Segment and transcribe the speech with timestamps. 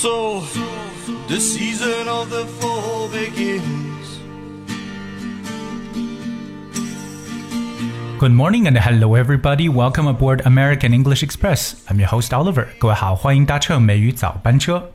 [0.00, 0.42] So
[1.28, 4.20] the season of the fall begins.
[8.18, 9.68] Good morning and hello everybody.
[9.68, 11.74] Welcome aboard American English Express.
[11.88, 12.68] I'm your host Oliver.
[12.78, 14.90] 各位好，欢迎搭乘美语早班车。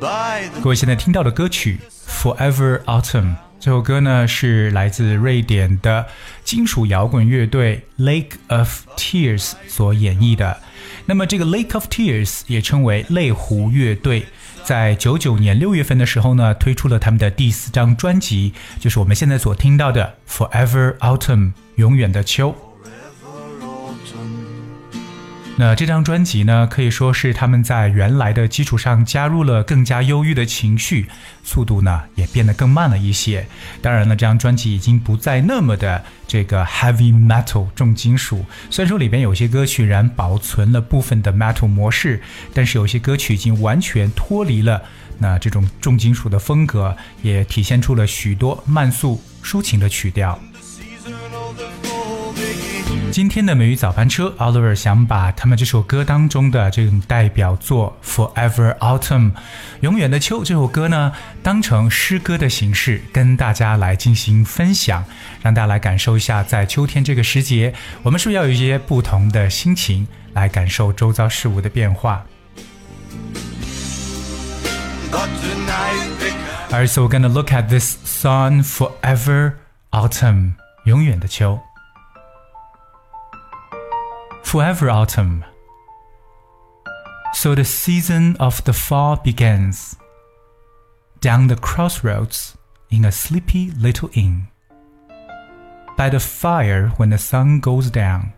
[0.00, 1.80] By the 各位现在听到的歌曲《
[2.22, 3.34] Forever Autumn》
[3.65, 6.05] 这首歌呢，是来自瑞典的
[6.43, 10.59] 金属摇滚乐队 Lake of Tears 所演绎的。
[11.07, 14.27] 那么这个 Lake of Tears 也称为泪湖乐队，
[14.63, 21.47] 在九九年六月份的时候呢，推出了他们的第四张专辑，就是我们现在所听到的《Forever Autumn》
[21.77, 22.64] 永远的秋。
[25.57, 31.07] 那这张专辑呢，可以说是他们在原来的基础上加入了更加忧郁的情绪，
[31.45, 33.47] 速度呢也变得更慢了一些。
[33.81, 42.21] 当然了，这张专辑已经不再那么的这个 heavy metal 重金属，虽然说里边有些歌曲仍然保存了部分的 metal 模式，
[42.53, 44.83] 但是有些歌曲已经完全脱离了
[45.19, 50.37] 那这种重金属的风格，也体现出了许多慢速抒情的曲调。
[53.15, 59.31] 今天的美语早班车，Oliver 想把他们这首歌当中的这种代表作《Forever Autumn》
[59.79, 65.05] 永远的秋这首歌呢，当成诗歌的形式跟大家来进行分享，
[65.41, 67.73] 让大家来感受一下，在秋天这个时节，
[68.03, 72.21] 我们是不是要有一些不同的心情来感受周遭事物的变化
[76.69, 79.53] ？Alright, so we're gonna look at this song Forever
[79.91, 81.57] Autumn 永远的秋。
[84.55, 85.43] Forever Autumn
[87.33, 89.97] So the season of the fall begins
[91.19, 92.57] Down the crossroads
[92.89, 94.47] in a sleepy little inn
[95.97, 98.31] By the fire when the sun goes down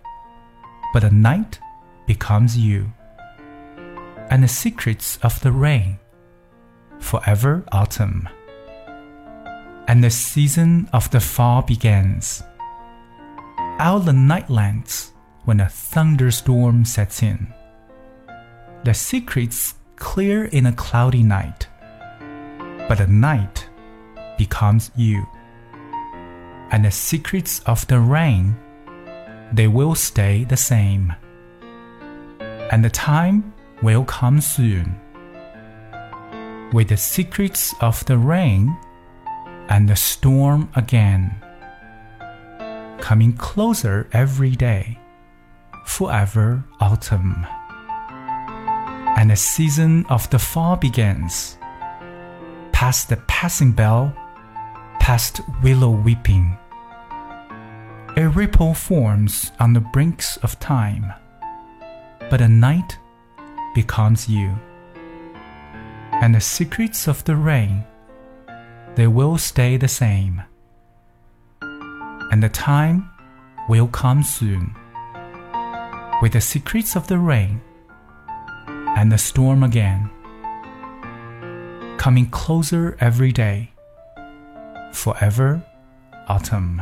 [0.92, 1.60] But the night
[2.08, 2.92] becomes you
[4.32, 6.00] And the secrets of the rain
[6.98, 8.28] forever autumn.
[9.88, 12.42] And the season of the fall begins.
[13.78, 15.12] Out the nightlands
[15.48, 17.48] when a thunderstorm sets in.
[18.84, 21.68] The secrets clear in a cloudy night,
[22.90, 23.66] but the night
[24.38, 25.26] becomes you.
[26.72, 28.58] And the secrets of the rain,
[29.54, 31.14] they will stay the same.
[32.70, 35.00] And the time will come soon
[36.74, 38.78] with the secrets of the rain
[39.70, 41.34] and the storm again,
[43.00, 44.97] coming closer every day,
[45.88, 47.46] forever autumn.
[49.18, 51.58] And the season of the fall begins,
[52.72, 54.14] past the passing bell,
[55.00, 56.58] past willow weeping.
[58.16, 61.14] A ripple forms on the brinks of time,
[62.30, 62.98] but a night
[63.74, 64.56] becomes you
[66.22, 67.84] and the secrets of the rain,
[68.96, 70.42] they will stay the same.
[71.62, 73.10] And the time
[73.70, 74.76] will come soon
[76.22, 77.60] with the secrets of the rain
[78.96, 80.10] and the storm again,
[81.98, 83.68] coming closer every day,
[84.92, 85.60] forever
[86.28, 86.80] autumn。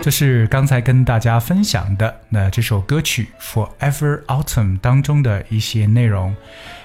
[0.00, 6.34] 这是刚才跟大家分享的那这首歌曲《Forever Autumn》当中的一些内容。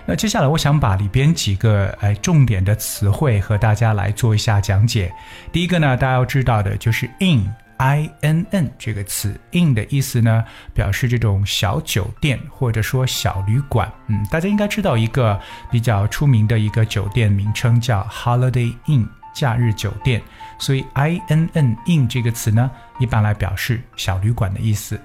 [0.05, 5.11] 那接下来，我想把里边几个哎重点的词汇和大家来做一下讲解。
[5.51, 7.44] 第一个呢，大家要知道的就是 inn。
[7.77, 10.43] I N N 这个词，in 的意思呢，
[10.73, 13.91] 表示这种小酒店或者说小旅馆。
[14.07, 15.39] 嗯，大家应该知道一个
[15.71, 19.07] 比较出名的一个酒店名称叫 Holiday Inn。
[19.33, 20.19] 假日酒店，
[20.57, 24.99] 所以 i n n in 这个词呢，一般来表示小旅馆的意思。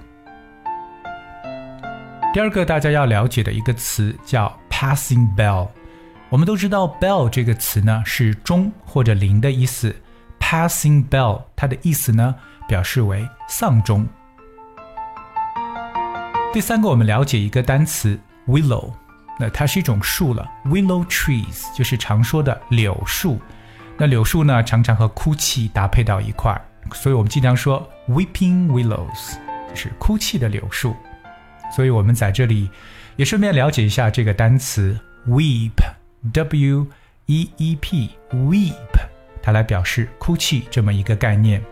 [2.33, 5.67] 第二个大家要了解的一个词叫 passing bell。
[6.29, 9.95] 我们都知道 bell 这个词呢是钟或者铃的意思
[10.39, 12.33] ，passing bell 它的意思呢
[12.67, 14.07] 表示为丧钟。
[16.51, 18.93] 第三个我们了解一个单词 willow，
[19.39, 23.39] 那它是一种树了，willow trees 就是常说的柳树。
[23.97, 26.61] 那柳树呢，常常和哭泣搭配到一块儿，
[26.93, 29.35] 所以我们经常说 weeping willows，
[29.73, 30.95] 是哭泣的柳树。
[31.75, 32.69] 所以我们在这里
[33.15, 36.85] 也顺便了解一下这个单词 weep，w
[37.25, 38.73] e e p，weep，
[39.41, 41.63] 它来表示哭泣这么一个概念。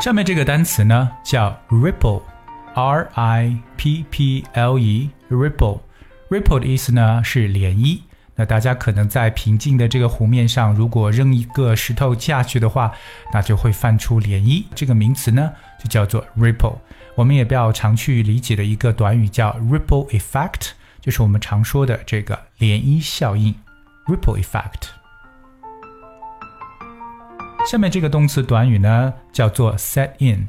[0.00, 8.00] 下面这个单词呢叫 ripple，r i p p l e，ripple，ripple 的意思呢是涟漪。
[8.34, 12.90] 那大家可能在平静的这个湖面上，如果扔一个石头下去的话，
[13.30, 14.64] 那就会泛出涟漪。
[14.74, 16.78] 这个名词呢，就叫做 ripple。
[17.14, 20.70] 我们也比较常去理解的一个短语叫 ripple effect，
[21.02, 23.54] 就是我们常说的这个涟漪效应
[24.06, 24.88] ripple effect。
[27.66, 30.48] 下面这个动词短语呢，叫做 set in。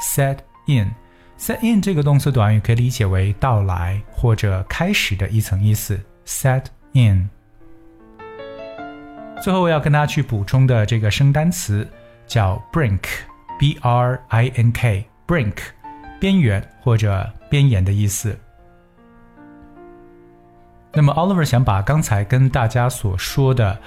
[0.00, 0.90] set in。
[1.38, 6.00] set in 这个动词短语可以理解为到来或者开始的一层意思。
[6.24, 7.28] set in。
[9.42, 11.86] 最后我要跟大家去补充的这个生单词
[12.26, 15.56] 叫 brink，b r i n k，brink，
[16.18, 18.38] 边缘或者边沿的意思。
[20.92, 23.78] 那么 Oliver 想把刚才跟大家所说的，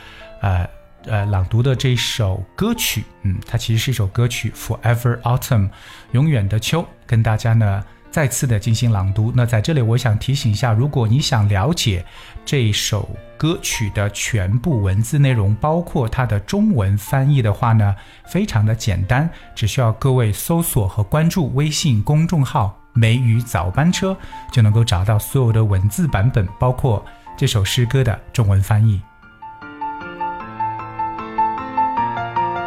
[0.42, 0.68] 呃
[1.06, 5.70] 呃朗读的这首歌曲，嗯，它其实是一首歌曲《Forever Autumn》，
[6.12, 7.84] 永远的秋，跟大家呢。
[8.12, 9.34] 再次的进行朗读。
[9.36, 12.06] 那在这里，我想提醒一下，如果你想了解
[12.46, 17.96] 这首歌曲的全部文字内容，包括它的中文翻译的话呢，
[18.28, 24.16] 非常的简单，只需要各位搜索和关注微信公众号“梅雨早班车”，
[24.54, 27.04] 就能够找到所有的文字版本，包括
[27.36, 29.02] 这首诗歌的中文翻译。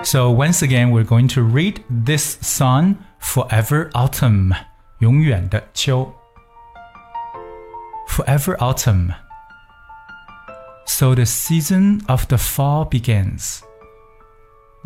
[0.06, 4.54] So once again, we're going to read this song, "Forever Autumn."
[5.00, 6.14] 永远的秋，
[8.08, 9.14] Forever Autumn.
[10.86, 13.62] So the season of the fall begins.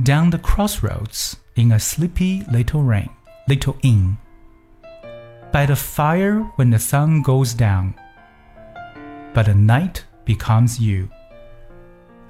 [0.03, 3.09] Down the crossroads, in a sleepy little rain,
[3.47, 4.17] little inn.
[5.51, 7.95] By the fire when the sun goes down.
[9.33, 11.09] But the night becomes you.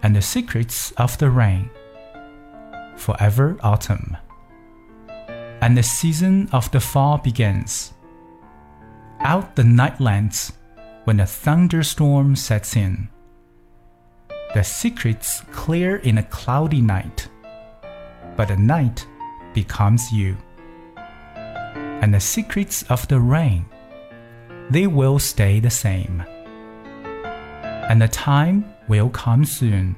[0.02, 1.70] And the secrets of the rain.
[3.01, 4.17] Forever autumn
[5.61, 7.93] and the season of the fall begins.
[9.21, 10.53] Out the nightlands
[11.05, 13.09] when a thunderstorm sets in.
[14.55, 17.29] The secrets clear in a cloudy night,
[18.37, 19.07] but the night
[19.55, 20.37] becomes you.
[20.97, 23.67] And the secrets of the rain,
[24.71, 26.25] they will stay the same.
[27.89, 29.97] And the time will come soon.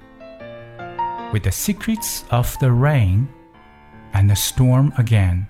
[1.32, 3.28] With the secrets of the rain
[4.12, 5.48] and the storm again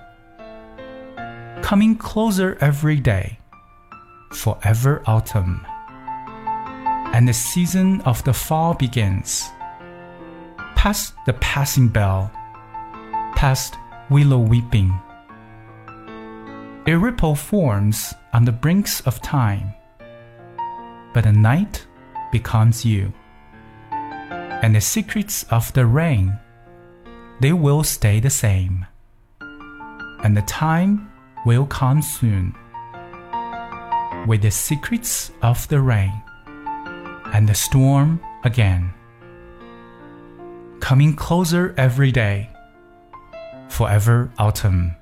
[1.73, 3.39] coming closer every day.
[4.33, 5.65] Forever autumn.
[7.15, 9.49] And the season of the fall begins.
[10.77, 12.31] Past the passing bell,
[13.37, 13.77] past
[14.11, 14.93] willow weeping.
[16.87, 19.73] A ripple forms on the brinks of time.
[21.15, 21.87] But the night
[22.33, 23.15] becomes you.
[24.63, 26.39] And the secrets of the rain,
[27.41, 28.87] they will stay the same.
[30.23, 31.11] And the time
[31.45, 32.55] will come soon
[34.27, 36.23] with the secrets of the rain
[37.35, 38.95] and the storm again.
[40.79, 42.49] Coming closer every day,
[43.69, 44.95] forever autumn.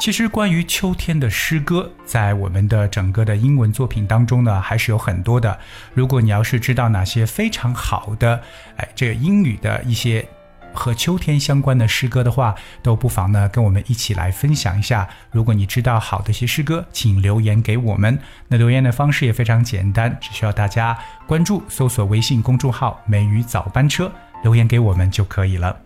[0.00, 5.58] 其实，关于秋天的诗歌，在我们的整个的英文作品当中呢，还是有很多的。
[5.92, 8.40] 如果你要是知道哪些非常好的，
[8.78, 10.26] 哎，这个英语的一些
[10.72, 15.06] 和秋天相关的诗歌的话，都不妨呢跟我们一起来分享一下。
[15.30, 18.18] 如果你知道好的一些诗歌，请留言给我们。
[18.48, 20.96] 那留言的方式也非常简单，只需要大家
[21.26, 24.10] 关注、搜索微信公众号“美语早班车”，
[24.42, 25.76] 留言给我们就可以了。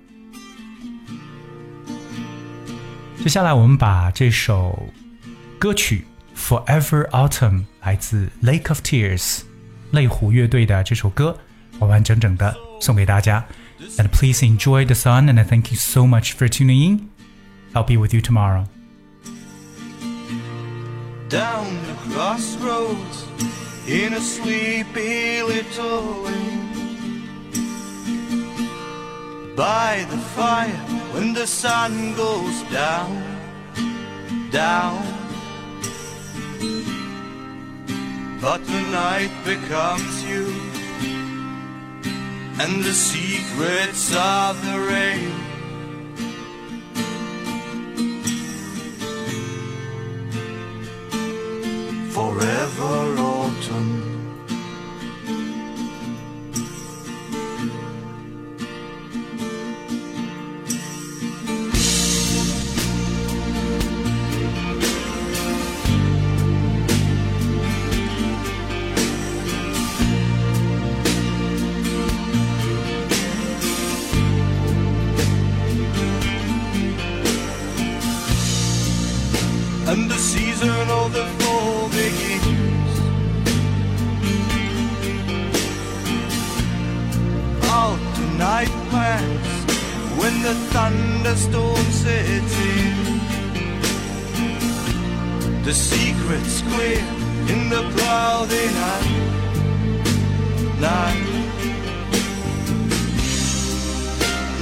[3.23, 4.87] 接下来，我们把这首
[5.57, 6.05] 歌曲《
[6.39, 9.41] Forever Autumn》来自 Lake of Tears
[9.91, 11.37] 泪湖乐队的这首歌，
[11.79, 13.45] 完完整整的送给大家。
[13.97, 17.09] And please enjoy the sun, and I thank you so much for tuning in.
[17.73, 18.65] I'll be with you tomorrow.
[21.29, 23.23] Down the crossroads
[23.87, 26.67] in a sleepy little lane.
[29.55, 30.71] By the fire
[31.14, 33.22] when the sun goes down,
[34.50, 35.00] down.
[38.40, 40.46] But the night becomes you
[42.60, 45.43] and the secrets of the rain.
[79.86, 82.94] and the season of the fall begins.
[87.78, 89.48] Out tonight plans
[90.18, 93.14] when the thunderstorm sets in.
[95.64, 97.04] The secret's clear
[97.52, 99.34] in the cloudy night.
[100.80, 101.34] Night.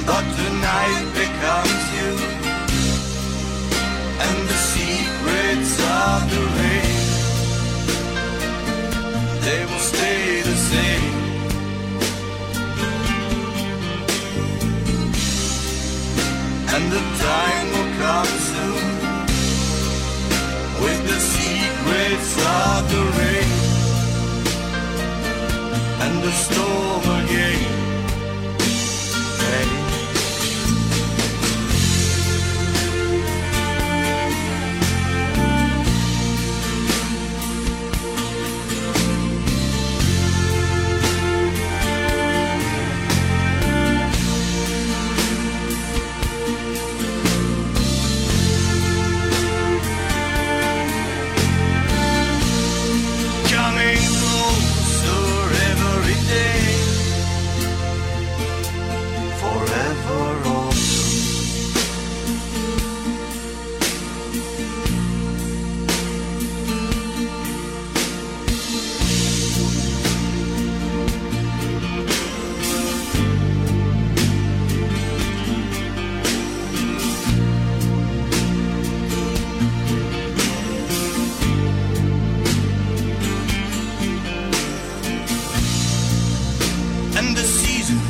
[0.05, 1.92] But tonight becomes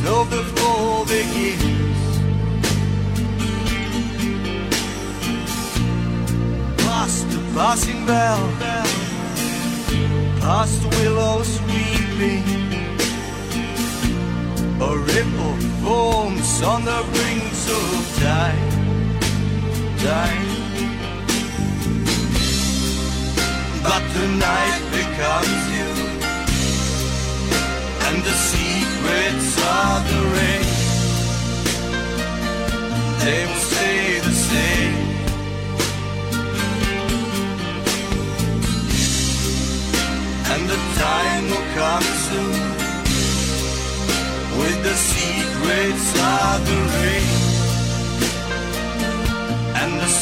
[0.04, 0.44] season of the
[1.06, 1.98] begins.
[6.78, 8.50] Past the passing bell,
[10.42, 12.44] past the willows weeping,
[14.82, 18.70] a ripple forms on the brink of time,
[19.98, 20.50] time.
[23.84, 26.24] But the night becomes you
[28.08, 28.63] and the
[29.04, 30.66] secrets of the rain.
[33.24, 34.96] They will stay the same.
[40.52, 42.62] And the time will come soon.
[44.60, 47.30] With the secrets of the rain.
[49.82, 50.13] And the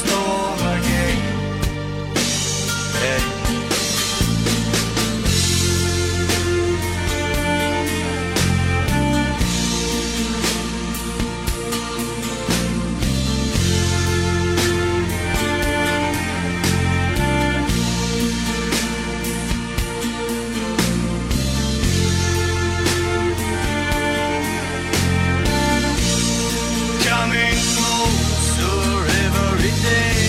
[27.21, 30.20] coming closer every day.